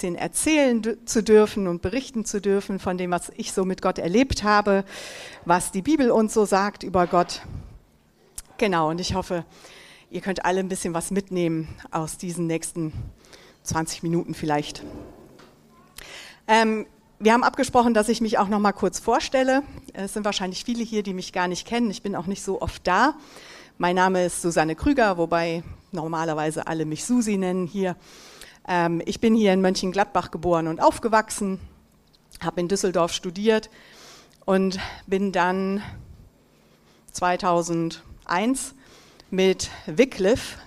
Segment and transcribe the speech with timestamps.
[0.00, 3.98] bisschen erzählen zu dürfen und berichten zu dürfen von dem, was ich so mit Gott
[3.98, 4.86] erlebt habe,
[5.44, 7.42] was die Bibel uns so sagt über Gott.
[8.56, 9.44] Genau, und ich hoffe,
[10.10, 12.94] ihr könnt alle ein bisschen was mitnehmen aus diesen nächsten
[13.64, 14.82] 20 Minuten vielleicht.
[16.48, 16.86] Ähm,
[17.18, 19.62] wir haben abgesprochen, dass ich mich auch noch mal kurz vorstelle.
[19.92, 21.90] Es sind wahrscheinlich viele hier, die mich gar nicht kennen.
[21.90, 23.16] Ich bin auch nicht so oft da.
[23.76, 25.62] Mein Name ist Susanne Krüger, wobei
[25.92, 27.96] normalerweise alle mich Susi nennen hier.
[28.66, 31.60] Ähm, ich bin hier in Mönchengladbach geboren und aufgewachsen,
[32.42, 33.70] habe in Düsseldorf studiert
[34.44, 35.82] und bin dann
[37.12, 38.74] 2001
[39.30, 40.58] mit Wycliffe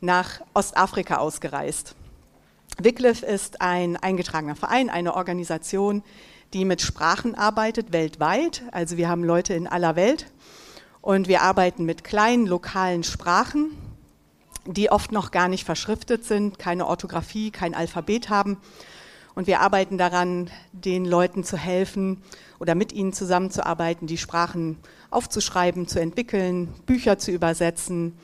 [0.00, 1.94] nach Ostafrika ausgereist.
[2.78, 6.02] Wycliffe ist ein eingetragener Verein, eine Organisation,
[6.52, 8.62] die mit Sprachen arbeitet weltweit.
[8.72, 10.26] Also wir haben Leute in aller Welt
[11.00, 13.70] und wir arbeiten mit kleinen lokalen Sprachen,
[14.66, 18.58] die oft noch gar nicht verschriftet sind, keine Orthographie, kein Alphabet haben.
[19.34, 22.22] Und wir arbeiten daran, den Leuten zu helfen
[22.58, 24.76] oder mit ihnen zusammenzuarbeiten, die Sprachen
[25.10, 28.18] aufzuschreiben, zu entwickeln, Bücher zu übersetzen,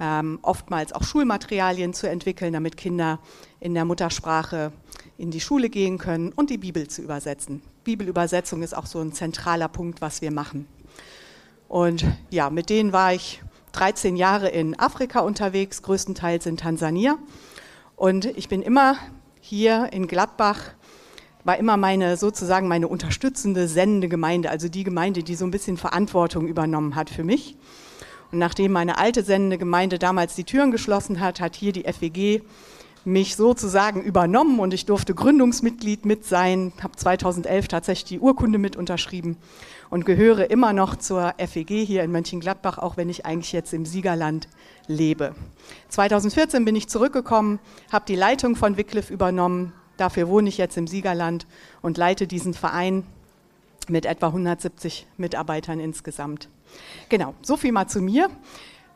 [0.00, 3.18] ähm, oftmals auch Schulmaterialien zu entwickeln, damit Kinder
[3.60, 4.72] in der Muttersprache
[5.16, 7.62] in die Schule gehen können und die Bibel zu übersetzen.
[7.84, 10.66] Bibelübersetzung ist auch so ein zentraler Punkt, was wir machen.
[11.68, 17.18] Und ja, mit denen war ich 13 Jahre in Afrika unterwegs, größtenteils in Tansania.
[17.96, 18.96] Und ich bin immer
[19.40, 20.60] hier in Gladbach,
[21.44, 25.76] war immer meine sozusagen meine unterstützende, sendende Gemeinde, also die Gemeinde, die so ein bisschen
[25.76, 27.56] Verantwortung übernommen hat für mich.
[28.30, 32.42] Und nachdem meine alte sendende Gemeinde damals die Türen geschlossen hat, hat hier die FWG
[33.04, 38.76] mich sozusagen übernommen und ich durfte Gründungsmitglied mit sein, habe 2011 tatsächlich die Urkunde mit
[38.76, 39.38] unterschrieben
[39.90, 43.86] und gehöre immer noch zur FEG hier in Mönchengladbach, auch wenn ich eigentlich jetzt im
[43.86, 44.48] Siegerland
[44.86, 45.34] lebe.
[45.88, 47.58] 2014 bin ich zurückgekommen,
[47.90, 51.46] habe die Leitung von Wycliffe übernommen, dafür wohne ich jetzt im Siegerland
[51.82, 53.04] und leite diesen Verein
[53.88, 56.48] mit etwa 170 Mitarbeitern insgesamt.
[57.08, 58.28] Genau, so viel mal zu mir.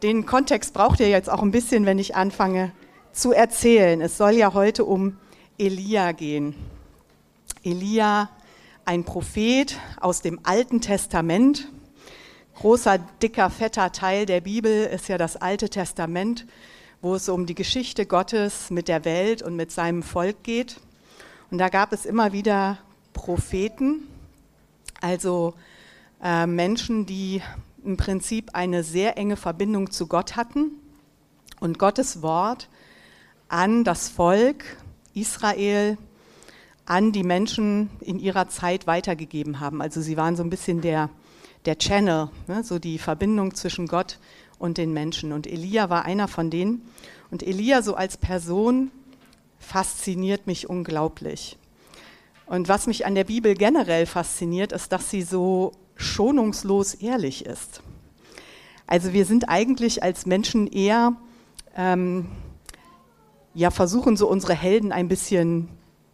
[0.02, 2.72] Den Kontext braucht ihr jetzt auch ein bisschen, wenn ich anfange
[3.12, 4.00] zu erzählen.
[4.00, 5.16] Es soll ja heute um
[5.58, 6.54] Elia gehen.
[7.62, 8.31] Elia,
[8.84, 11.69] ein Prophet aus dem Alten Testament.
[12.54, 16.47] Großer, dicker, fetter Teil der Bibel ist ja das Alte Testament,
[17.00, 20.81] wo es um die Geschichte Gottes mit der Welt und mit seinem Volk geht.
[21.50, 22.78] Und da gab es immer wieder
[23.12, 24.09] Propheten,
[25.00, 25.54] also
[26.22, 27.43] äh, Menschen, die
[27.84, 30.70] im Prinzip eine sehr enge Verbindung zu Gott hatten
[31.60, 32.69] und Gottes Wort
[33.49, 34.64] an das Volk
[35.14, 35.99] Israel,
[36.92, 39.80] an die Menschen in ihrer Zeit weitergegeben haben.
[39.80, 41.08] Also sie waren so ein bisschen der,
[41.64, 44.19] der Channel, ne, so die Verbindung zwischen Gott
[44.58, 45.32] und den Menschen.
[45.32, 46.82] Und Elia war einer von denen.
[47.31, 48.91] Und Elia so als Person
[49.58, 51.56] fasziniert mich unglaublich.
[52.44, 57.81] Und was mich an der Bibel generell fasziniert, ist, dass sie so schonungslos ehrlich ist.
[58.86, 61.16] Also wir sind eigentlich als Menschen eher,
[61.75, 62.26] ähm,
[63.54, 65.70] ja, versuchen so unsere Helden ein bisschen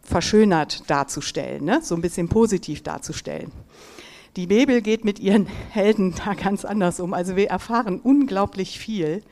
[0.09, 1.81] verschönert darzustellen, ne?
[1.83, 3.51] so ein bisschen positiv darzustellen.
[4.35, 7.13] Die Bibel geht mit ihren Helden da ganz anders um.
[7.13, 9.23] Also wir erfahren unglaublich viel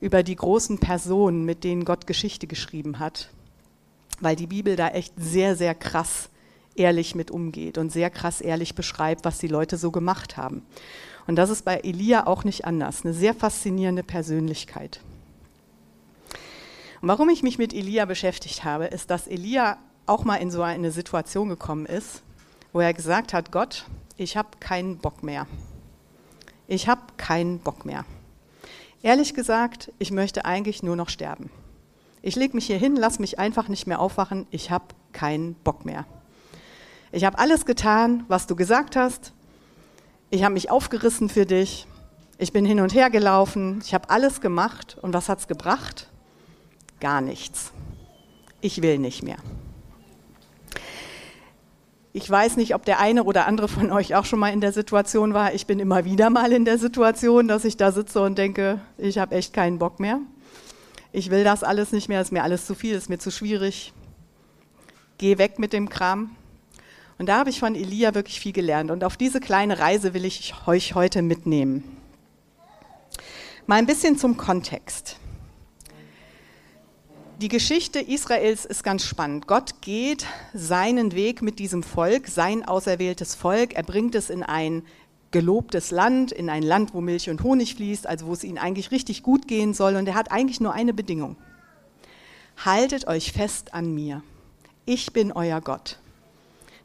[0.00, 3.30] über die großen Personen, mit denen Gott Geschichte geschrieben hat,
[4.20, 6.28] weil die Bibel da echt sehr, sehr krass
[6.76, 10.62] ehrlich mit umgeht und sehr krass ehrlich beschreibt, was die Leute so gemacht haben.
[11.26, 13.04] Und das ist bei Elia auch nicht anders.
[13.04, 15.00] Eine sehr faszinierende Persönlichkeit.
[17.00, 20.62] Und warum ich mich mit Elia beschäftigt habe, ist, dass Elia auch mal in so
[20.62, 22.22] eine Situation gekommen ist,
[22.72, 23.86] wo er gesagt hat, Gott,
[24.16, 25.46] ich habe keinen Bock mehr.
[26.66, 28.04] Ich habe keinen Bock mehr.
[29.02, 31.50] Ehrlich gesagt, ich möchte eigentlich nur noch sterben.
[32.20, 35.84] Ich lege mich hier hin, lass mich einfach nicht mehr aufwachen, ich habe keinen Bock
[35.84, 36.04] mehr.
[37.12, 39.32] Ich habe alles getan, was du gesagt hast.
[40.30, 41.86] Ich habe mich aufgerissen für dich.
[42.36, 43.80] Ich bin hin und her gelaufen.
[43.82, 44.98] Ich habe alles gemacht.
[45.00, 46.10] Und was hat es gebracht?
[47.00, 47.72] Gar nichts.
[48.60, 49.38] Ich will nicht mehr.
[52.12, 54.72] Ich weiß nicht, ob der eine oder andere von euch auch schon mal in der
[54.72, 55.52] Situation war.
[55.54, 59.18] Ich bin immer wieder mal in der Situation, dass ich da sitze und denke, ich
[59.18, 60.20] habe echt keinen Bock mehr.
[61.12, 63.92] Ich will das alles nicht mehr, ist mir alles zu viel, ist mir zu schwierig.
[65.18, 66.30] Geh weg mit dem Kram.
[67.18, 68.90] Und da habe ich von Elia wirklich viel gelernt.
[68.90, 71.84] Und auf diese kleine Reise will ich euch heute mitnehmen.
[73.66, 75.16] Mal ein bisschen zum Kontext.
[77.40, 79.46] Die Geschichte Israels ist ganz spannend.
[79.46, 83.74] Gott geht seinen Weg mit diesem Volk, sein auserwähltes Volk.
[83.74, 84.82] Er bringt es in ein
[85.30, 88.90] gelobtes Land, in ein Land, wo Milch und Honig fließt, also wo es ihnen eigentlich
[88.90, 89.94] richtig gut gehen soll.
[89.94, 91.36] Und er hat eigentlich nur eine Bedingung.
[92.64, 94.24] Haltet euch fest an mir.
[94.84, 96.00] ich bin euer Gott.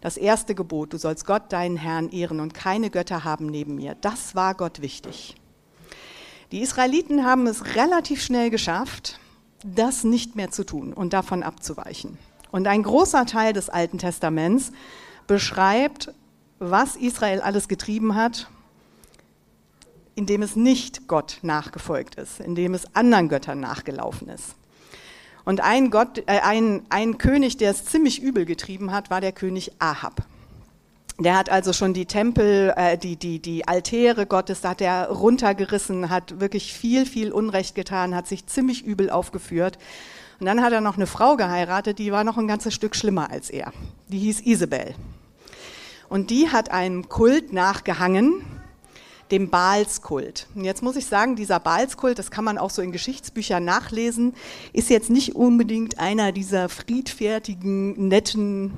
[0.02, 3.96] Das erste Gebot, du sollst Gott, deinen Herrn, ehren und keine Götter haben neben mir,
[4.02, 5.34] das war Gott wichtig.
[6.52, 9.18] Die Israeliten haben es relativ schnell geschafft,
[9.64, 12.18] das nicht mehr zu tun und davon abzuweichen.
[12.52, 14.72] Und ein großer Teil des Alten Testaments
[15.28, 16.14] beschreibt,
[16.60, 18.48] was Israel alles getrieben hat,
[20.16, 24.56] indem es nicht Gott nachgefolgt ist, indem es anderen Göttern nachgelaufen ist.
[25.46, 29.32] Und ein, Gott, äh, ein, ein König, der es ziemlich übel getrieben hat, war der
[29.32, 30.26] König Ahab.
[31.24, 35.08] Der hat also schon die Tempel, äh, die, die, die Altäre Gottes, da hat er
[35.08, 39.78] runtergerissen, hat wirklich viel, viel Unrecht getan, hat sich ziemlich übel aufgeführt.
[40.42, 43.32] Und dann hat er noch eine Frau geheiratet, die war noch ein ganzes Stück schlimmer
[43.32, 43.72] als er.
[44.10, 44.96] Die hieß Isabel.
[46.10, 48.42] Und die hat einem Kult nachgehangen,
[49.32, 50.48] dem Baalskult.
[50.56, 54.34] Und jetzt muss ich sagen, dieser Baalskult, das kann man auch so in Geschichtsbüchern nachlesen,
[54.74, 58.74] ist jetzt nicht unbedingt einer dieser friedfertigen, netten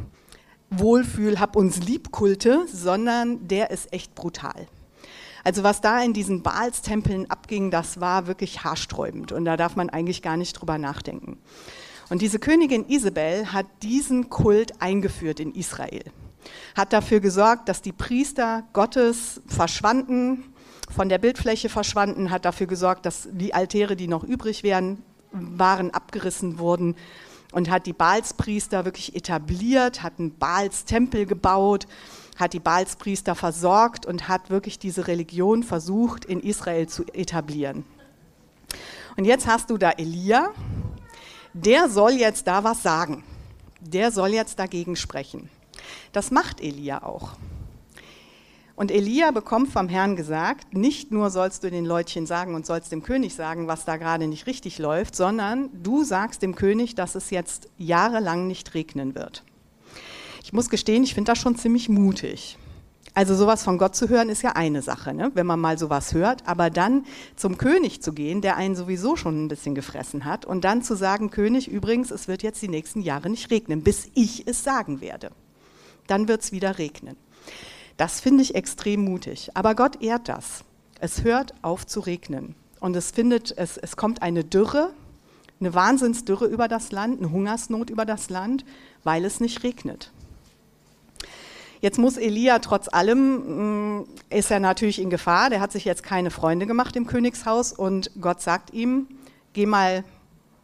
[0.69, 4.67] Wohlfühl, hab uns lieb Kulte, sondern der ist echt brutal.
[5.43, 9.89] Also was da in diesen Baalstempeln abging, das war wirklich haarsträubend und da darf man
[9.89, 11.37] eigentlich gar nicht drüber nachdenken.
[12.09, 16.03] Und diese Königin Isabel hat diesen Kult eingeführt in Israel
[16.75, 20.43] hat dafür gesorgt, dass die Priester Gottes verschwanden,
[20.93, 25.01] von der Bildfläche verschwanden, hat dafür gesorgt, dass die Altäre, die noch übrig wären,
[25.31, 26.95] waren, abgerissen wurden
[27.55, 31.87] und hat die Baalspriester wirklich etabliert, hat einen Baalstempel gebaut,
[32.35, 37.85] hat die Baalspriester versorgt und hat wirklich diese Religion versucht in Israel zu etablieren.
[39.15, 40.49] Und jetzt hast du da Elia,
[41.53, 43.23] der soll jetzt da was sagen.
[43.79, 45.49] Der soll jetzt dagegen sprechen.
[46.11, 47.37] Das macht Elia auch.
[48.75, 52.91] Und Elia bekommt vom Herrn gesagt, nicht nur sollst du den Leutchen sagen und sollst
[52.91, 57.15] dem König sagen, was da gerade nicht richtig läuft, sondern du sagst dem König, dass
[57.15, 59.43] es jetzt jahrelang nicht regnen wird.
[60.43, 62.57] Ich muss gestehen, ich finde das schon ziemlich mutig.
[63.13, 65.31] Also sowas von Gott zu hören ist ja eine Sache, ne?
[65.35, 67.05] wenn man mal sowas hört, aber dann
[67.37, 70.95] zum König zu gehen, der einen sowieso schon ein bisschen gefressen hat, und dann zu
[70.95, 74.99] sagen, König, übrigens, es wird jetzt die nächsten Jahre nicht regnen, bis ich es sagen
[74.99, 75.31] werde
[76.07, 77.17] dann wird es wieder regnen.
[77.97, 79.49] Das finde ich extrem mutig.
[79.53, 80.63] Aber Gott ehrt das.
[80.99, 82.55] Es hört auf zu regnen.
[82.79, 84.91] Und es, findet, es, es kommt eine Dürre,
[85.59, 88.65] eine Wahnsinnsdürre über das Land, eine Hungersnot über das Land,
[89.03, 90.11] weil es nicht regnet.
[91.81, 96.03] Jetzt muss Elia trotz allem, mm, ist er natürlich in Gefahr, der hat sich jetzt
[96.03, 99.07] keine Freunde gemacht im Königshaus und Gott sagt ihm,
[99.53, 100.03] geh mal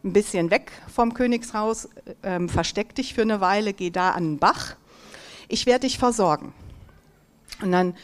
[0.04, 1.88] ein bisschen weg vom Königshaus,
[2.22, 4.76] ähm, versteck dich für eine Weile, geh da an den Bach
[5.52, 6.54] ich werde dich versorgen.
[7.60, 7.94] Und dann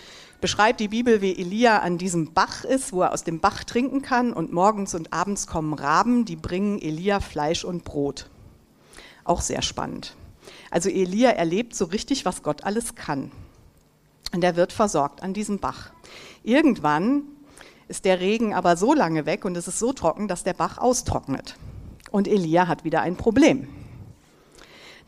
[0.41, 4.03] beschreibt die Bibel, wie Elia an diesem Bach ist, wo er aus dem Bach trinken
[4.03, 8.29] kann und morgens und abends kommen Raben, die bringen Elia Fleisch und Brot.
[9.25, 10.15] Auch sehr spannend.
[10.71, 13.33] Also Elia erlebt so richtig, was Gott alles kann.
[14.33, 15.91] Und er wird versorgt an diesem Bach.
[16.43, 17.23] Irgendwann
[17.89, 20.79] ist der Regen aber so lange weg und es ist so trocken, dass der Bach
[20.79, 21.57] austrocknet.
[22.11, 23.69] Und Elia hat wieder ein Problem.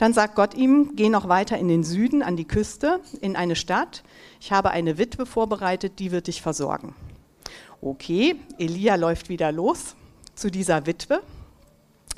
[0.01, 3.55] Dann sagt Gott ihm, geh noch weiter in den Süden, an die Küste, in eine
[3.55, 4.03] Stadt.
[4.41, 6.95] Ich habe eine Witwe vorbereitet, die wird dich versorgen.
[7.83, 9.97] Okay, Elia läuft wieder los
[10.35, 11.21] zu dieser Witwe,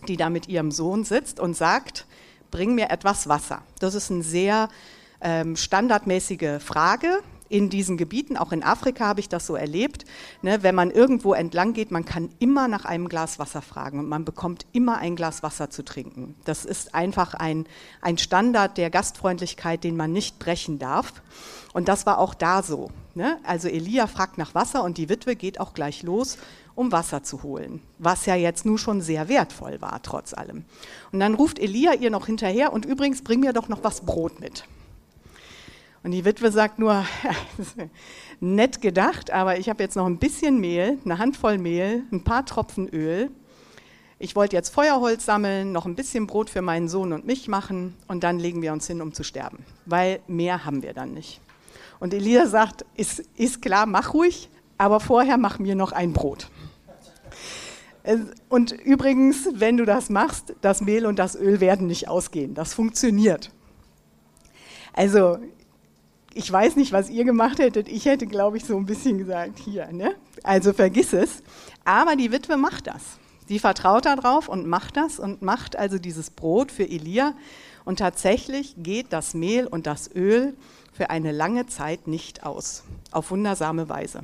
[0.06, 2.06] die da mit ihrem Sohn sitzt und sagt,
[2.52, 3.62] bring mir etwas Wasser.
[3.80, 4.68] Das ist eine sehr
[5.20, 7.18] ähm, standardmäßige Frage
[7.52, 10.06] in diesen Gebieten, auch in Afrika habe ich das so erlebt,
[10.40, 14.08] ne, wenn man irgendwo entlang geht, man kann immer nach einem Glas Wasser fragen und
[14.08, 16.34] man bekommt immer ein Glas Wasser zu trinken.
[16.44, 17.66] Das ist einfach ein,
[18.00, 21.12] ein Standard der Gastfreundlichkeit, den man nicht brechen darf.
[21.74, 22.90] Und das war auch da so.
[23.14, 23.38] Ne?
[23.44, 26.38] Also Elia fragt nach Wasser und die Witwe geht auch gleich los,
[26.74, 30.64] um Wasser zu holen, was ja jetzt nun schon sehr wertvoll war, trotz allem.
[31.12, 34.40] Und dann ruft Elia ihr noch hinterher und übrigens bring mir doch noch was Brot
[34.40, 34.64] mit.
[36.04, 37.04] Und die Witwe sagt nur,
[38.40, 42.44] nett gedacht, aber ich habe jetzt noch ein bisschen Mehl, eine Handvoll Mehl, ein paar
[42.44, 43.30] Tropfen Öl.
[44.18, 47.94] Ich wollte jetzt Feuerholz sammeln, noch ein bisschen Brot für meinen Sohn und mich machen
[48.08, 51.40] und dann legen wir uns hin, um zu sterben, weil mehr haben wir dann nicht.
[52.00, 56.48] Und Elia sagt, ist, ist klar, mach ruhig, aber vorher mach mir noch ein Brot.
[58.48, 62.54] Und übrigens, wenn du das machst, das Mehl und das Öl werden nicht ausgehen.
[62.54, 63.52] Das funktioniert.
[64.92, 65.38] Also
[66.34, 67.88] ich weiß nicht, was ihr gemacht hättet.
[67.88, 70.14] Ich hätte, glaube ich, so ein bisschen gesagt, hier, ne?
[70.42, 71.42] Also vergiss es.
[71.84, 73.18] Aber die Witwe macht das.
[73.46, 77.34] Sie vertraut darauf und macht das und macht also dieses Brot für Elia.
[77.84, 80.54] Und tatsächlich geht das Mehl und das Öl
[80.92, 82.84] für eine lange Zeit nicht aus.
[83.10, 84.20] Auf wundersame Weise.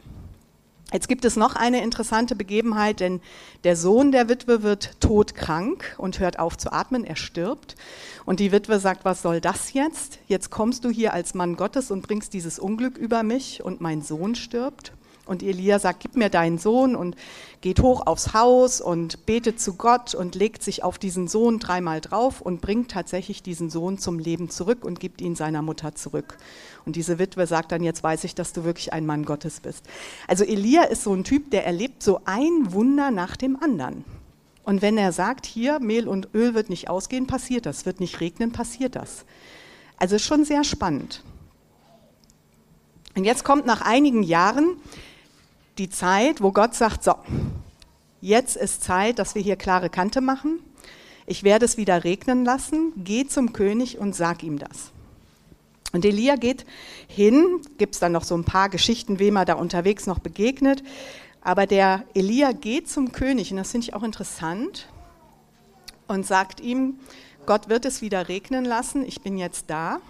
[0.90, 3.20] Jetzt gibt es noch eine interessante Begebenheit, denn
[3.64, 7.76] der Sohn der Witwe wird todkrank und hört auf zu atmen, er stirbt.
[8.24, 10.18] Und die Witwe sagt, was soll das jetzt?
[10.28, 14.00] Jetzt kommst du hier als Mann Gottes und bringst dieses Unglück über mich und mein
[14.00, 14.92] Sohn stirbt.
[15.28, 17.14] Und Elia sagt, gib mir deinen Sohn und
[17.60, 22.00] geht hoch aufs Haus und betet zu Gott und legt sich auf diesen Sohn dreimal
[22.00, 26.38] drauf und bringt tatsächlich diesen Sohn zum Leben zurück und gibt ihn seiner Mutter zurück.
[26.86, 29.84] Und diese Witwe sagt dann, jetzt weiß ich, dass du wirklich ein Mann Gottes bist.
[30.26, 34.06] Also Elia ist so ein Typ, der erlebt so ein Wunder nach dem anderen.
[34.64, 37.84] Und wenn er sagt, hier, Mehl und Öl wird nicht ausgehen, passiert das.
[37.84, 39.26] Wird nicht regnen, passiert das.
[39.98, 41.22] Also schon sehr spannend.
[43.14, 44.76] Und jetzt kommt nach einigen Jahren
[45.78, 47.14] die Zeit, wo Gott sagt, so,
[48.20, 50.60] jetzt ist Zeit, dass wir hier klare Kante machen.
[51.26, 52.92] Ich werde es wieder regnen lassen.
[52.96, 54.90] Geh zum König und sag ihm das.
[55.92, 56.66] Und Elia geht
[57.06, 60.82] hin, gibt es dann noch so ein paar Geschichten, wem er da unterwegs noch begegnet.
[61.40, 64.88] Aber der Elia geht zum König, und das finde ich auch interessant,
[66.06, 66.98] und sagt ihm,
[67.46, 70.00] Gott wird es wieder regnen lassen, ich bin jetzt da,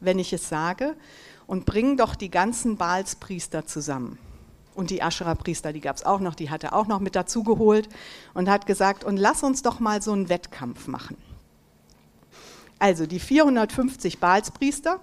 [0.00, 0.96] wenn ich es sage,
[1.46, 4.18] und bring doch die ganzen Baalspriester zusammen.
[4.78, 7.42] Und die Aschera-Priester, die gab es auch noch, die hat er auch noch mit dazu
[7.42, 7.88] geholt
[8.32, 11.16] und hat gesagt, und lass uns doch mal so einen Wettkampf machen.
[12.78, 15.00] Also die 450 Baalspriester,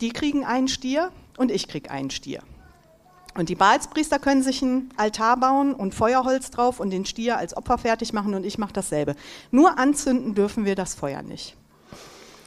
[0.00, 2.42] die kriegen einen Stier und ich krieg einen Stier.
[3.38, 7.56] Und die Baalspriester können sich einen Altar bauen und Feuerholz drauf und den Stier als
[7.56, 9.14] Opfer fertig machen und ich mache dasselbe.
[9.52, 11.56] Nur anzünden dürfen wir das Feuer nicht.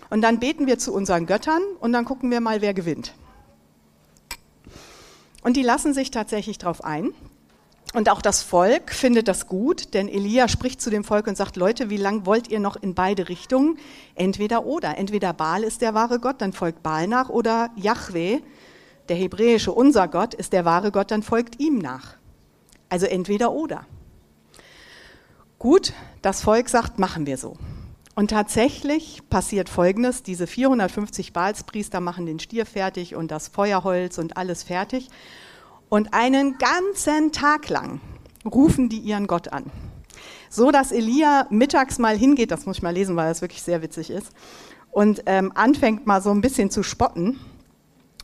[0.09, 3.13] Und dann beten wir zu unseren Göttern und dann gucken wir mal, wer gewinnt.
[5.41, 7.13] Und die lassen sich tatsächlich darauf ein.
[7.94, 11.56] Und auch das Volk findet das gut, denn Elia spricht zu dem Volk und sagt,
[11.56, 13.79] Leute, wie lange wollt ihr noch in beide Richtungen?
[14.15, 14.98] Entweder oder.
[14.98, 18.39] Entweder Baal ist der wahre Gott, dann folgt Baal nach, oder Yahweh,
[19.08, 22.15] der hebräische unser Gott, ist der wahre Gott, dann folgt ihm nach.
[22.89, 23.86] Also entweder oder.
[25.60, 27.56] Gut, das Volk sagt, machen wir so.
[28.17, 34.38] Und tatsächlich passiert Folgendes, diese 450 Baalspriester machen den Stier fertig und das Feuerholz und
[34.38, 35.09] alles fertig.
[35.88, 38.01] Und einen ganzen Tag lang
[38.43, 39.65] rufen die ihren Gott an.
[40.50, 43.83] So dass Elia mittags mal hingeht, das muss ich mal lesen, weil das wirklich sehr
[43.83, 44.31] witzig ist,
[44.89, 47.39] und ähm, anfängt mal so ein bisschen zu spotten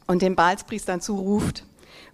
[0.07, 1.65] und den Baalspriestern zuruft,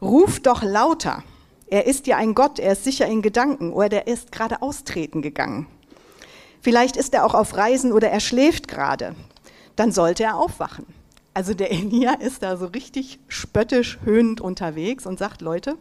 [0.02, 1.24] ruft doch lauter.
[1.68, 5.22] Er ist ja ein Gott, er ist sicher in Gedanken oder er ist gerade austreten
[5.22, 5.68] gegangen.
[6.62, 9.16] Vielleicht ist er auch auf Reisen oder er schläft gerade.
[9.76, 10.86] Dann sollte er aufwachen.
[11.34, 15.78] Also der Elia ist da so richtig spöttisch höhnend unterwegs und sagt, Leute,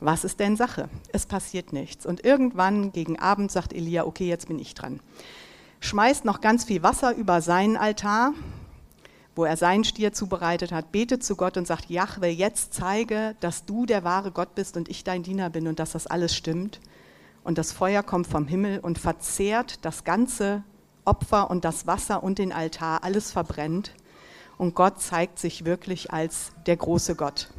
[0.00, 0.88] was ist denn Sache?
[1.12, 2.04] Es passiert nichts.
[2.04, 5.00] Und irgendwann gegen Abend sagt Elia, okay, jetzt bin ich dran.
[5.80, 8.32] Schmeißt noch ganz viel Wasser über seinen Altar,
[9.36, 13.64] wo er seinen Stier zubereitet hat, betet zu Gott und sagt, Jahwe, jetzt zeige, dass
[13.64, 16.80] du der wahre Gott bist und ich dein Diener bin und dass das alles stimmt
[17.44, 20.64] und das Feuer kommt vom Himmel und verzehrt das ganze
[21.04, 23.94] Opfer und das Wasser und den Altar, alles verbrennt.
[24.56, 27.50] Und Gott zeigt sich wirklich als der große Gott.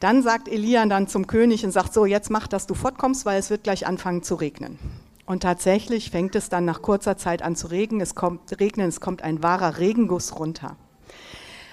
[0.00, 3.38] Dann sagt Elia dann zum König und sagt, so, jetzt mach, dass du fortkommst, weil
[3.38, 4.78] es wird gleich anfangen zu regnen.
[5.26, 8.00] Und tatsächlich fängt es dann nach kurzer Zeit an zu regnen.
[8.00, 10.76] Es kommt, regnen, es kommt ein wahrer Regenguss runter.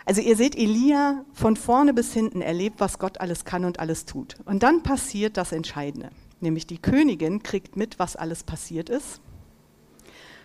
[0.06, 4.06] Also ihr seht, Elia von vorne bis hinten erlebt, was Gott alles kann und alles
[4.06, 4.38] tut.
[4.46, 6.10] Und dann passiert das Entscheidende
[6.42, 9.22] nämlich die Königin, kriegt mit, was alles passiert ist,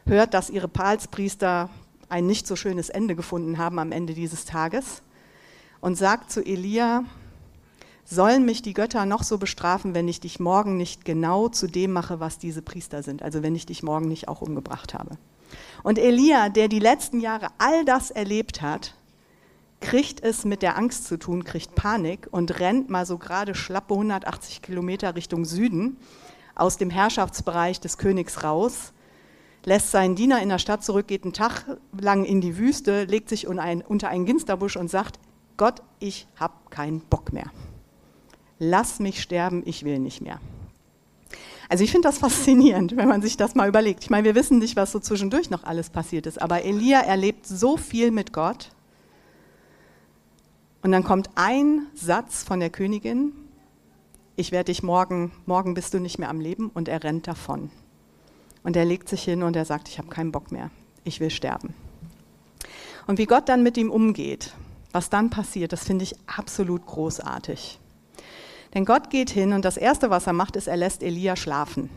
[0.06, 1.70] hört, dass ihre Palspriester
[2.08, 5.02] ein nicht so schönes Ende gefunden haben am Ende dieses Tages.
[5.80, 7.04] Und sagt zu Elia,
[8.04, 11.92] sollen mich die Götter noch so bestrafen, wenn ich dich morgen nicht genau zu dem
[11.92, 15.18] mache, was diese Priester sind, also wenn ich dich morgen nicht auch umgebracht habe.
[15.82, 18.94] Und Elia, der die letzten Jahre all das erlebt hat,
[19.80, 23.94] kriegt es mit der Angst zu tun, kriegt Panik und rennt mal so gerade schlappe
[23.94, 25.98] 180 Kilometer Richtung Süden
[26.54, 28.92] aus dem Herrschaftsbereich des Königs raus,
[29.64, 33.28] lässt seinen Diener in der Stadt zurück, geht einen Tag lang in die Wüste, legt
[33.28, 35.18] sich unter einen Ginsterbusch und sagt,
[35.56, 37.50] Gott, ich habe keinen Bock mehr.
[38.58, 40.40] Lass mich sterben, ich will nicht mehr.
[41.68, 44.04] Also ich finde das faszinierend, wenn man sich das mal überlegt.
[44.04, 47.46] Ich meine, wir wissen nicht, was so zwischendurch noch alles passiert ist, aber Elia erlebt
[47.46, 48.70] so viel mit Gott
[50.86, 53.32] und dann kommt ein Satz von der Königin,
[54.36, 57.72] ich werde dich morgen, morgen bist du nicht mehr am Leben und er rennt davon.
[58.62, 60.70] Und er legt sich hin und er sagt, ich habe keinen Bock mehr,
[61.02, 61.74] ich will sterben.
[63.08, 64.54] Und wie Gott dann mit ihm umgeht,
[64.92, 67.80] was dann passiert, das finde ich absolut großartig.
[68.72, 71.90] Denn Gott geht hin und das Erste, was er macht, ist, er lässt Elia schlafen.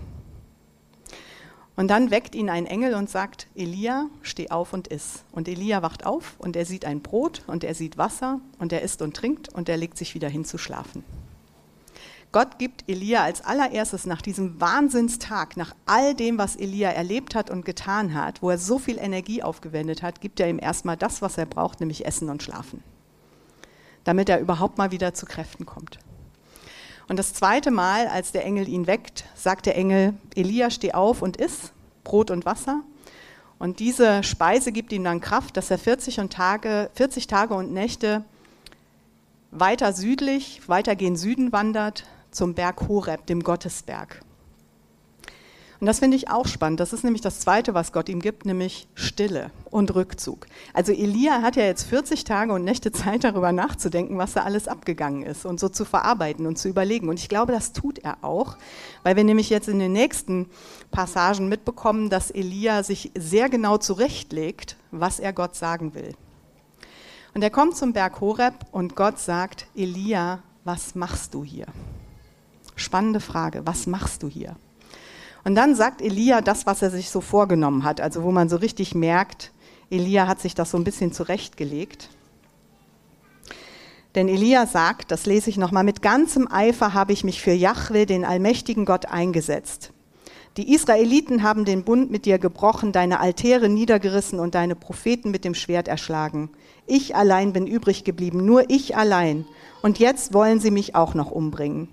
[1.79, 5.23] Und dann weckt ihn ein Engel und sagt, Elia, steh auf und iss.
[5.31, 8.81] Und Elia wacht auf und er sieht ein Brot und er sieht Wasser und er
[8.81, 11.05] isst und trinkt und er legt sich wieder hin zu schlafen.
[12.33, 17.49] Gott gibt Elia als allererstes nach diesem Wahnsinnstag, nach all dem, was Elia erlebt hat
[17.49, 21.21] und getan hat, wo er so viel Energie aufgewendet hat, gibt er ihm erstmal das,
[21.21, 22.83] was er braucht, nämlich Essen und Schlafen,
[24.03, 25.97] damit er überhaupt mal wieder zu Kräften kommt.
[27.09, 31.23] Und das zweite Mal, als der Engel ihn weckt, sagt der Engel, Elia, steh auf
[31.23, 31.73] und iss
[32.03, 32.81] Brot und Wasser.
[33.57, 37.73] Und diese Speise gibt ihm dann Kraft, dass er 40, und Tage, 40 Tage und
[37.73, 38.23] Nächte
[39.51, 44.21] weiter südlich, weiter gen Süden wandert, zum Berg Horeb, dem Gottesberg.
[45.79, 46.81] Und das finde ich auch spannend.
[46.81, 50.47] Das ist nämlich das Zweite, was Gott ihm gibt, nämlich Stille und Rückzug.
[50.73, 54.67] Also Elia hat ja jetzt 40 Tage und Nächte Zeit, darüber nachzudenken, was da alles
[54.67, 57.07] abgegangen ist und so zu verarbeiten und zu überlegen.
[57.07, 58.57] Und ich glaube, das tut er auch,
[59.03, 60.49] weil wir nämlich jetzt in den nächsten
[60.91, 66.13] Passagen mitbekommen, dass Elia sich sehr genau zurechtlegt, was er Gott sagen will.
[67.33, 71.67] Und er kommt zum Berg Horeb und Gott sagt, Elia, was machst du hier?
[72.75, 74.57] Spannende Frage, was machst du hier?
[75.43, 78.57] Und dann sagt Elia das, was er sich so vorgenommen hat, also wo man so
[78.57, 79.51] richtig merkt,
[79.89, 82.09] Elia hat sich das so ein bisschen zurechtgelegt.
[84.15, 88.05] Denn Elia sagt, das lese ich nochmal, mit ganzem Eifer habe ich mich für Jahwe,
[88.05, 89.91] den allmächtigen Gott, eingesetzt.
[90.57, 95.45] Die Israeliten haben den Bund mit dir gebrochen, deine Altäre niedergerissen und deine Propheten mit
[95.45, 96.49] dem Schwert erschlagen.
[96.87, 99.45] Ich allein bin übrig geblieben, nur ich allein.
[99.83, 101.87] Und jetzt wollen sie mich auch noch umbringen.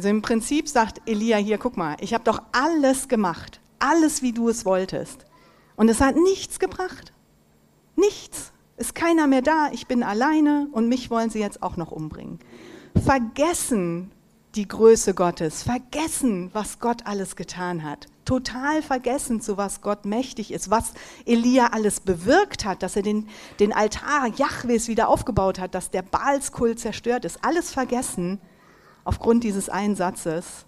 [0.00, 4.32] Also im Prinzip sagt Elia hier, guck mal, ich habe doch alles gemacht, alles wie
[4.32, 5.26] du es wolltest.
[5.76, 7.12] Und es hat nichts gebracht.
[7.96, 8.52] Nichts.
[8.78, 12.38] Ist keiner mehr da, ich bin alleine und mich wollen sie jetzt auch noch umbringen.
[13.04, 14.10] Vergessen
[14.54, 20.50] die Größe Gottes, vergessen, was Gott alles getan hat, total vergessen, zu was Gott mächtig
[20.50, 20.94] ist, was
[21.26, 23.28] Elia alles bewirkt hat, dass er den,
[23.58, 28.40] den Altar Jahwes wieder aufgebaut hat, dass der Baalskult zerstört ist, alles vergessen
[29.04, 30.64] aufgrund dieses einen Satzes.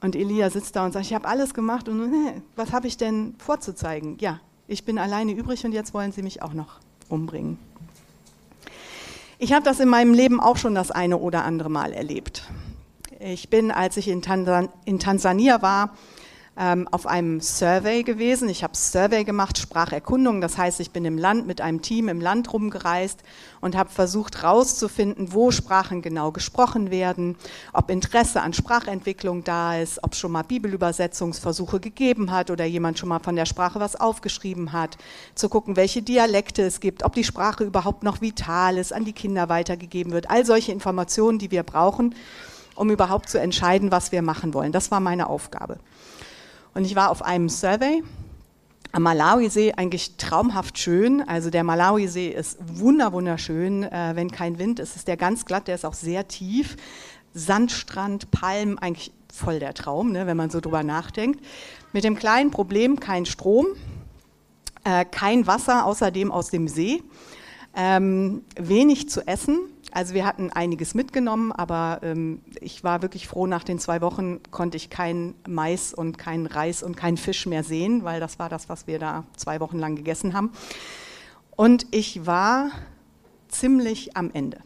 [0.00, 2.96] Und Elia sitzt da und sagt, ich habe alles gemacht und nee, was habe ich
[2.96, 4.16] denn vorzuzeigen?
[4.18, 7.58] Ja, ich bin alleine übrig und jetzt wollen sie mich auch noch umbringen.
[9.38, 12.44] Ich habe das in meinem Leben auch schon das eine oder andere Mal erlebt.
[13.18, 15.96] Ich bin, als ich in, Tansan in Tansania war,
[16.60, 18.50] ähm, auf einem Survey gewesen.
[18.50, 20.42] Ich habe Survey gemacht, Spracherkundung.
[20.42, 23.22] Das heißt, ich bin im Land mit einem Team im Land rumgereist
[23.62, 27.36] und habe versucht herauszufinden, wo Sprachen genau gesprochen werden,
[27.72, 33.08] ob Interesse an Sprachentwicklung da ist, ob schon mal Bibelübersetzungsversuche gegeben hat oder jemand schon
[33.08, 34.98] mal von der Sprache was aufgeschrieben hat,
[35.34, 39.14] zu gucken, welche Dialekte es gibt, ob die Sprache überhaupt noch vital ist, an die
[39.14, 40.28] Kinder weitergegeben wird.
[40.28, 42.14] All solche Informationen, die wir brauchen,
[42.74, 44.72] um überhaupt zu entscheiden, was wir machen wollen.
[44.72, 45.78] Das war meine Aufgabe.
[46.74, 48.02] Und ich war auf einem Survey
[48.92, 51.22] am Malawisee eigentlich traumhaft schön.
[51.22, 54.96] Also der Malawisee ist wunderschön, äh, wenn kein Wind ist.
[54.96, 56.76] Ist der ganz glatt, der ist auch sehr tief.
[57.32, 61.44] Sandstrand, Palmen, eigentlich voll der Traum, ne, wenn man so drüber nachdenkt.
[61.92, 63.66] Mit dem kleinen Problem kein Strom,
[64.84, 67.02] äh, kein Wasser, außerdem aus dem See,
[67.76, 69.60] ähm, wenig zu essen
[69.92, 74.40] also wir hatten einiges mitgenommen, aber ähm, ich war wirklich froh, nach den zwei Wochen
[74.50, 78.48] konnte ich kein Mais und kein Reis und keinen Fisch mehr sehen, weil das war
[78.48, 80.52] das, was wir da zwei Wochen lang gegessen haben.
[81.56, 82.70] Und ich war
[83.48, 84.58] ziemlich am Ende.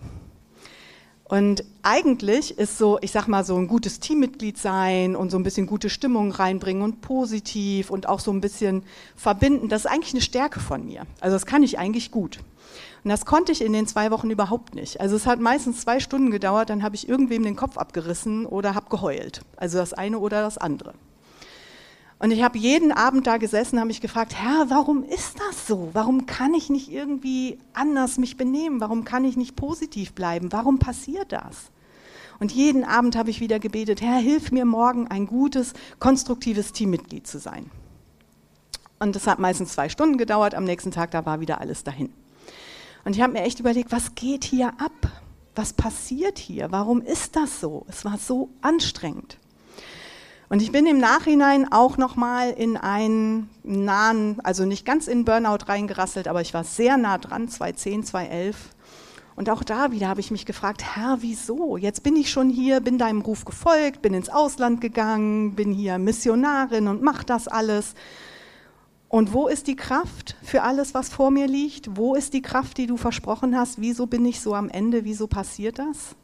[1.24, 5.42] Und eigentlich ist so, ich sag mal, so ein gutes Teammitglied sein und so ein
[5.42, 8.84] bisschen gute Stimmung reinbringen und positiv und auch so ein bisschen
[9.16, 11.06] verbinden, das ist eigentlich eine Stärke von mir.
[11.20, 12.40] Also das kann ich eigentlich gut.
[13.04, 14.98] Und das konnte ich in den zwei Wochen überhaupt nicht.
[14.98, 18.74] Also es hat meistens zwei Stunden gedauert, dann habe ich irgendwem den Kopf abgerissen oder
[18.74, 19.42] habe geheult.
[19.56, 20.94] Also das eine oder das andere.
[22.18, 25.90] Und ich habe jeden Abend da gesessen, habe mich gefragt, Herr, warum ist das so?
[25.92, 28.80] Warum kann ich nicht irgendwie anders mich benehmen?
[28.80, 30.50] Warum kann ich nicht positiv bleiben?
[30.50, 31.70] Warum passiert das?
[32.40, 37.26] Und jeden Abend habe ich wieder gebetet, Herr, hilf mir morgen ein gutes, konstruktives Teammitglied
[37.26, 37.70] zu sein.
[38.98, 42.10] Und das hat meistens zwei Stunden gedauert, am nächsten Tag, da war wieder alles dahin.
[43.04, 44.92] Und ich habe mir echt überlegt, was geht hier ab?
[45.54, 46.72] Was passiert hier?
[46.72, 47.86] Warum ist das so?
[47.88, 49.38] Es war so anstrengend.
[50.48, 55.66] Und ich bin im Nachhinein auch nochmal in einen nahen, also nicht ganz in Burnout
[55.66, 58.56] reingerasselt, aber ich war sehr nah dran, 2010, 2011.
[59.36, 61.76] Und auch da wieder habe ich mich gefragt, Herr, wieso?
[61.76, 65.98] Jetzt bin ich schon hier, bin deinem Ruf gefolgt, bin ins Ausland gegangen, bin hier
[65.98, 67.94] Missionarin und mache das alles.
[69.14, 71.96] Und wo ist die Kraft für alles, was vor mir liegt?
[71.96, 73.80] Wo ist die Kraft, die du versprochen hast?
[73.80, 75.04] Wieso bin ich so am Ende?
[75.04, 76.16] Wieso passiert das?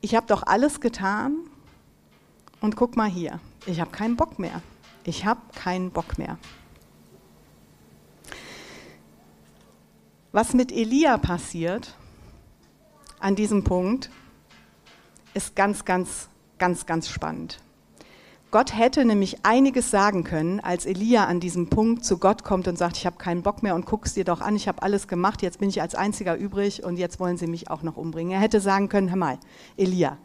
[0.00, 1.36] Ich habe doch alles getan
[2.62, 4.62] und guck mal hier, ich habe keinen Bock mehr.
[5.04, 6.38] Ich habe keinen Bock mehr.
[10.32, 11.94] Was mit Elia passiert
[13.20, 14.08] an diesem Punkt,
[15.34, 17.60] ist ganz, ganz, ganz, ganz spannend.
[18.54, 22.78] Gott hätte nämlich einiges sagen können, als Elia an diesem Punkt zu Gott kommt und
[22.78, 25.08] sagt, ich habe keinen Bock mehr und guck es dir doch an, ich habe alles
[25.08, 28.32] gemacht, jetzt bin ich als einziger übrig und jetzt wollen sie mich auch noch umbringen.
[28.32, 29.38] Er hätte sagen können, hör mal,
[29.76, 30.18] Elia,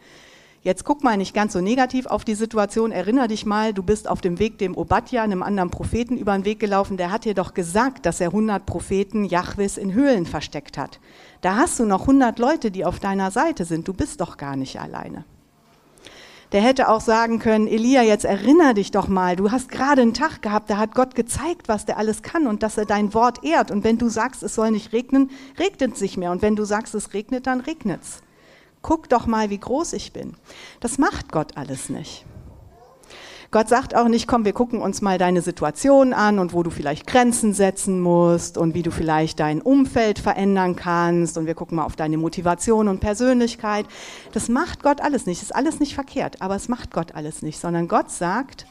[0.61, 2.91] Jetzt guck mal nicht ganz so negativ auf die Situation.
[2.91, 6.45] Erinner dich mal, du bist auf dem Weg dem Obadja, einem anderen Propheten, über den
[6.45, 6.97] Weg gelaufen.
[6.97, 10.99] Der hat dir doch gesagt, dass er 100 Propheten Jahwes in Höhlen versteckt hat.
[11.41, 13.87] Da hast du noch 100 Leute, die auf deiner Seite sind.
[13.87, 15.23] Du bist doch gar nicht alleine.
[16.51, 20.15] Der hätte auch sagen können, Elia, jetzt erinner dich doch mal, du hast gerade einen
[20.15, 23.43] Tag gehabt, da hat Gott gezeigt, was der alles kann und dass er dein Wort
[23.43, 23.69] ehrt.
[23.69, 26.31] Und wenn du sagst, es soll nicht regnen, regnet es nicht mehr.
[26.31, 28.23] Und wenn du sagst, es regnet, dann regnet es.
[28.81, 30.35] Guck doch mal, wie groß ich bin.
[30.79, 32.25] Das macht Gott alles nicht.
[33.51, 36.69] Gott sagt auch nicht, komm, wir gucken uns mal deine Situation an und wo du
[36.69, 41.77] vielleicht Grenzen setzen musst und wie du vielleicht dein Umfeld verändern kannst und wir gucken
[41.77, 43.87] mal auf deine Motivation und Persönlichkeit.
[44.33, 45.41] Das macht Gott alles nicht.
[45.41, 48.67] Das ist alles nicht verkehrt, aber es macht Gott alles nicht, sondern Gott sagt,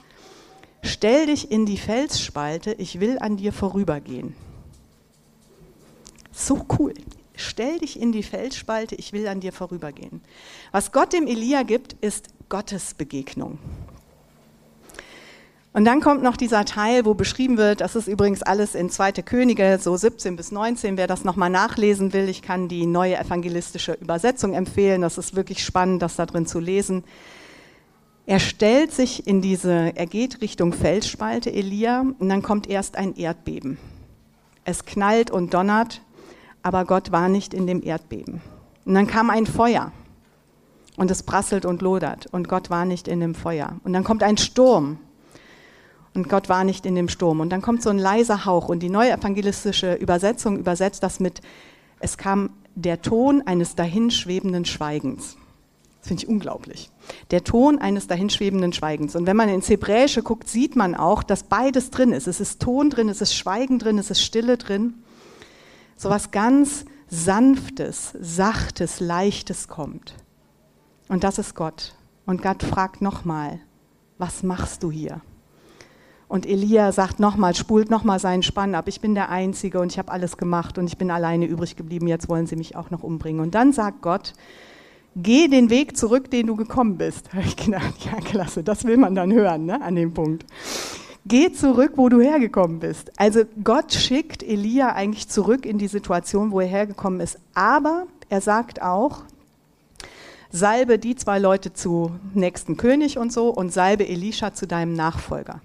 [0.83, 4.37] stell dich in die Felsspalte, ich will an dir vorübergehen.
[6.31, 6.95] So cool
[7.39, 10.21] stell dich in die Felsspalte, ich will an dir vorübergehen.
[10.73, 13.59] Was Gott dem Elia gibt, ist Gottes Begegnung.
[15.79, 19.13] Und dann kommt noch dieser Teil, wo beschrieben wird, das ist übrigens alles in 2.
[19.13, 23.93] Könige, so 17 bis 19, wer das nochmal nachlesen will, ich kann die neue evangelistische
[23.93, 27.05] Übersetzung empfehlen, das ist wirklich spannend, das da drin zu lesen.
[28.27, 33.15] Er stellt sich in diese, er geht Richtung Felsspalte, Elia, und dann kommt erst ein
[33.15, 33.79] Erdbeben.
[34.65, 36.03] Es knallt und donnert,
[36.65, 38.41] aber Gott war nicht in dem Erdbeben.
[38.85, 39.93] Und dann kam ein Feuer
[40.97, 43.77] und es prasselt und lodert und Gott war nicht in dem Feuer.
[43.85, 44.99] Und dann kommt ein Sturm
[46.15, 47.41] und Gott war nicht in dem Sturm.
[47.41, 51.41] Und dann kommt so ein leiser Hauch und die neue evangelistische Übersetzung übersetzt das mit,
[52.01, 55.37] es kam der Ton eines dahinschwebenden Schweigens.
[56.01, 56.91] Das finde ich unglaublich.
[57.31, 59.17] Der Ton eines dahinschwebenden Schweigens.
[59.17, 62.29] Und wenn man ins Hebräische guckt, sieht man auch, dass beides drin ist.
[62.29, 64.95] Es ist Ton drin, es ist Schweigen drin, es ist Stille drin
[65.99, 70.15] so was ganz Sanftes, Sachtes, Leichtes kommt.
[71.09, 71.95] Und das ist Gott.
[72.27, 73.61] Und Gott fragt nochmal,
[74.19, 75.21] was machst du hier?
[76.29, 78.87] Und Elia sagt nochmal, spult nochmal seinen Spann ab.
[78.87, 82.07] Ich bin der Einzige und ich habe alles gemacht und ich bin alleine übrig geblieben.
[82.07, 83.41] Jetzt wollen sie mich auch noch umbringen.
[83.41, 84.35] Und dann sagt Gott,
[85.17, 87.33] geh den Weg zurück, den du gekommen bist.
[87.33, 90.45] Habe ich gedacht, ja, klasse, das will man dann hören, ne, an dem Punkt.
[91.25, 93.11] Geh zurück, wo du hergekommen bist.
[93.19, 97.39] Also Gott schickt Elia eigentlich zurück in die Situation, wo er hergekommen ist.
[97.55, 99.23] Aber er sagt auch,
[100.51, 105.61] salbe die zwei Leute zu nächsten König und so und salbe Elisha zu deinem Nachfolger.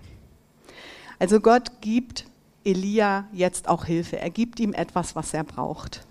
[1.24, 2.26] Also Gott gibt
[2.66, 4.20] Elia jetzt auch Hilfe.
[4.20, 6.06] Er gibt ihm etwas, was er braucht.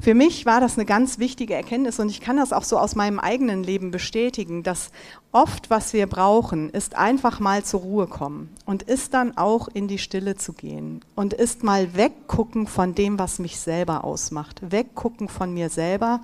[0.00, 2.96] Für mich war das eine ganz wichtige Erkenntnis und ich kann das auch so aus
[2.96, 4.90] meinem eigenen Leben bestätigen, dass
[5.30, 9.86] oft, was wir brauchen, ist einfach mal zur Ruhe kommen und ist dann auch in
[9.86, 15.28] die Stille zu gehen und ist mal weggucken von dem, was mich selber ausmacht, weggucken
[15.28, 16.22] von mir selber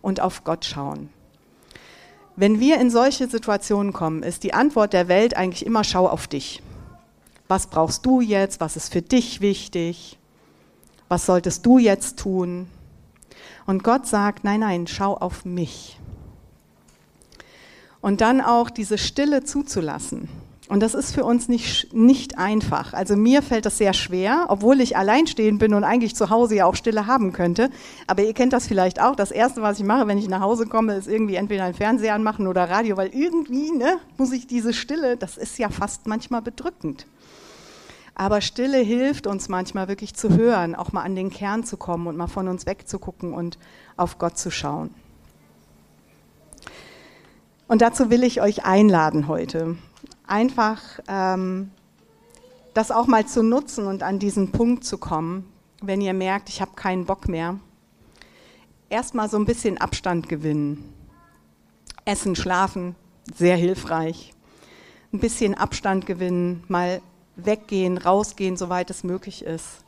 [0.00, 1.08] und auf Gott schauen.
[2.36, 6.28] Wenn wir in solche Situationen kommen, ist die Antwort der Welt eigentlich immer, schau auf
[6.28, 6.62] dich.
[7.48, 8.60] Was brauchst du jetzt?
[8.60, 10.18] Was ist für dich wichtig?
[11.08, 12.68] Was solltest du jetzt tun?
[13.66, 15.98] Und Gott sagt, nein, nein, schau auf mich.
[18.00, 20.28] Und dann auch diese Stille zuzulassen.
[20.68, 22.92] Und das ist für uns nicht, nicht einfach.
[22.92, 26.66] Also mir fällt das sehr schwer, obwohl ich alleinstehend bin und eigentlich zu Hause ja
[26.66, 27.70] auch Stille haben könnte.
[28.06, 29.16] Aber ihr kennt das vielleicht auch.
[29.16, 32.14] Das Erste, was ich mache, wenn ich nach Hause komme, ist irgendwie entweder ein Fernseher
[32.14, 36.42] anmachen oder Radio, weil irgendwie ne, muss ich diese Stille, das ist ja fast manchmal
[36.42, 37.06] bedrückend.
[38.14, 42.06] Aber Stille hilft uns manchmal wirklich zu hören, auch mal an den Kern zu kommen
[42.08, 43.58] und mal von uns wegzugucken und
[43.96, 44.90] auf Gott zu schauen.
[47.68, 49.76] Und dazu will ich euch einladen heute,
[50.28, 51.70] einfach ähm,
[52.74, 55.50] das auch mal zu nutzen und an diesen Punkt zu kommen,
[55.82, 57.58] wenn ihr merkt, ich habe keinen Bock mehr.
[58.90, 60.94] Erstmal so ein bisschen Abstand gewinnen.
[62.04, 62.94] Essen, schlafen,
[63.34, 64.32] sehr hilfreich.
[65.12, 67.02] Ein bisschen Abstand gewinnen, mal
[67.36, 69.84] weggehen, rausgehen, soweit es möglich ist.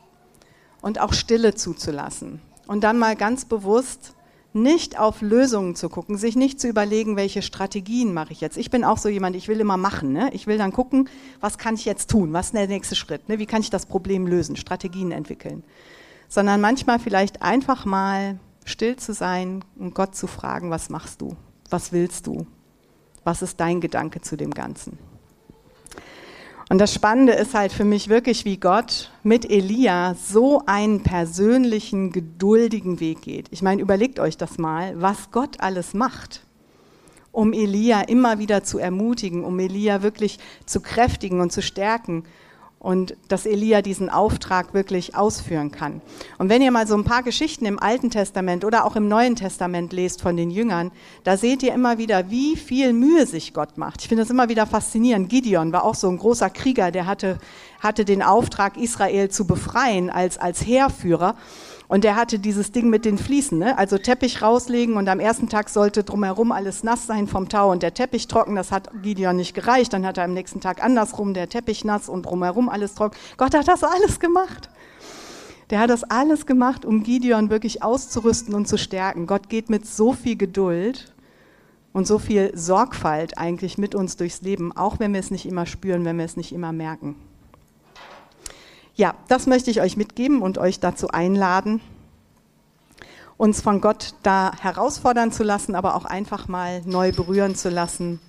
[0.80, 2.40] Und auch Stille zuzulassen.
[2.66, 4.14] Und dann mal ganz bewusst
[4.52, 8.56] nicht auf Lösungen zu gucken, sich nicht zu überlegen, welche Strategien mache ich jetzt.
[8.56, 10.12] Ich bin auch so jemand, ich will immer machen.
[10.12, 10.30] Ne?
[10.32, 11.08] Ich will dann gucken,
[11.40, 13.38] was kann ich jetzt tun, was ist der nächste Schritt, ne?
[13.38, 15.62] wie kann ich das Problem lösen, Strategien entwickeln.
[16.28, 21.36] Sondern manchmal vielleicht einfach mal still zu sein und Gott zu fragen, was machst du,
[21.70, 22.46] was willst du,
[23.24, 24.98] was ist dein Gedanke zu dem Ganzen.
[26.70, 32.12] Und das Spannende ist halt für mich wirklich, wie Gott mit Elia so einen persönlichen,
[32.12, 33.48] geduldigen Weg geht.
[33.50, 36.42] Ich meine, überlegt euch das mal, was Gott alles macht,
[37.32, 42.22] um Elia immer wieder zu ermutigen, um Elia wirklich zu kräftigen und zu stärken
[42.80, 46.00] und dass Elia diesen Auftrag wirklich ausführen kann.
[46.38, 49.36] Und wenn ihr mal so ein paar Geschichten im Alten Testament oder auch im Neuen
[49.36, 50.90] Testament lest von den Jüngern,
[51.22, 54.00] da seht ihr immer wieder, wie viel Mühe sich Gott macht.
[54.00, 55.28] Ich finde das immer wieder faszinierend.
[55.28, 57.38] Gideon war auch so ein großer Krieger, der hatte,
[57.80, 61.36] hatte den Auftrag, Israel zu befreien als, als Heerführer.
[61.90, 63.76] Und der hatte dieses Ding mit den Fliesen, ne?
[63.76, 67.82] also Teppich rauslegen und am ersten Tag sollte drumherum alles nass sein vom Tau und
[67.82, 68.54] der Teppich trocken.
[68.54, 69.92] Das hat Gideon nicht gereicht.
[69.92, 73.16] Dann hat er am nächsten Tag andersrum der Teppich nass und drumherum alles trocken.
[73.36, 74.70] Gott hat das alles gemacht.
[75.70, 79.26] Der hat das alles gemacht, um Gideon wirklich auszurüsten und zu stärken.
[79.26, 81.12] Gott geht mit so viel Geduld
[81.92, 85.66] und so viel Sorgfalt eigentlich mit uns durchs Leben, auch wenn wir es nicht immer
[85.66, 87.16] spüren, wenn wir es nicht immer merken.
[89.00, 91.80] Ja, das möchte ich euch mitgeben und euch dazu einladen,
[93.38, 98.20] uns von Gott da herausfordern zu lassen, aber auch einfach mal neu berühren zu lassen,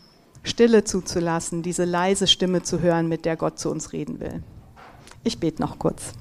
[0.44, 4.44] Stille zuzulassen, diese leise Stimme zu hören, mit der Gott zu uns reden will.
[5.26, 6.14] Ich bete noch kurz.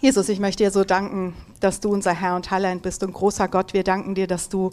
[0.00, 3.48] Jesus, ich möchte dir so danken, dass du unser Herr und Heiland bist und großer
[3.48, 3.74] Gott.
[3.74, 4.70] Wir danken dir, dass du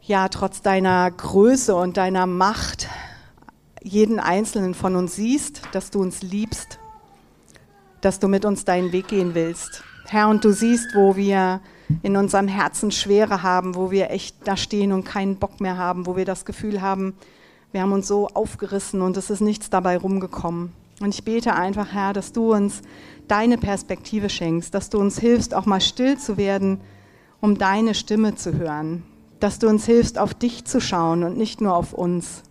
[0.00, 2.88] ja trotz deiner Größe und deiner Macht
[3.84, 6.80] jeden einzelnen von uns siehst, dass du uns liebst,
[8.00, 9.84] dass du mit uns deinen Weg gehen willst.
[10.06, 11.60] Herr, und du siehst, wo wir
[12.02, 16.06] in unserem Herzen Schwere haben, wo wir echt da stehen und keinen Bock mehr haben,
[16.06, 17.14] wo wir das Gefühl haben,
[17.72, 20.72] wir haben uns so aufgerissen und es ist nichts dabei rumgekommen.
[21.00, 22.82] Und ich bete einfach, Herr, dass du uns
[23.28, 26.80] deine Perspektive schenkst, dass du uns hilfst, auch mal still zu werden,
[27.40, 29.02] um deine Stimme zu hören,
[29.40, 32.42] dass du uns hilfst, auf dich zu schauen und nicht nur auf uns.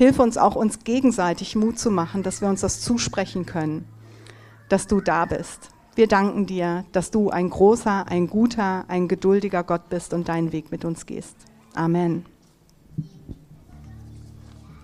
[0.00, 3.84] Hilf uns auch, uns gegenseitig Mut zu machen, dass wir uns das zusprechen können,
[4.70, 5.68] dass du da bist.
[5.94, 10.52] Wir danken dir, dass du ein großer, ein guter, ein geduldiger Gott bist und deinen
[10.52, 11.36] Weg mit uns gehst.
[11.74, 12.24] Amen.